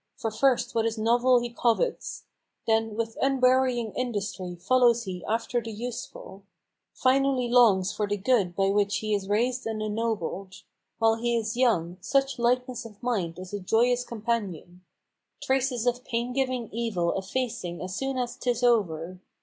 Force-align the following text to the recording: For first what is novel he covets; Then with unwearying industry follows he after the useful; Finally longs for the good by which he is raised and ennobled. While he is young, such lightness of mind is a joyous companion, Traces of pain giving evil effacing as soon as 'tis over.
For 0.17 0.31
first 0.31 0.73
what 0.73 0.87
is 0.87 0.97
novel 0.97 1.39
he 1.41 1.51
covets; 1.53 2.23
Then 2.65 2.95
with 2.95 3.19
unwearying 3.21 3.93
industry 3.95 4.55
follows 4.55 5.03
he 5.03 5.23
after 5.25 5.61
the 5.61 5.69
useful; 5.71 6.41
Finally 6.91 7.47
longs 7.49 7.91
for 7.93 8.07
the 8.07 8.17
good 8.17 8.55
by 8.55 8.71
which 8.71 8.95
he 8.97 9.13
is 9.13 9.29
raised 9.29 9.67
and 9.67 9.79
ennobled. 9.79 10.63
While 10.97 11.17
he 11.17 11.37
is 11.37 11.55
young, 11.55 11.97
such 12.01 12.39
lightness 12.39 12.83
of 12.83 13.03
mind 13.03 13.37
is 13.37 13.53
a 13.53 13.59
joyous 13.59 14.03
companion, 14.03 14.81
Traces 15.43 15.85
of 15.85 16.03
pain 16.03 16.33
giving 16.33 16.71
evil 16.73 17.15
effacing 17.15 17.79
as 17.79 17.95
soon 17.95 18.17
as 18.17 18.35
'tis 18.37 18.63
over. 18.63 19.19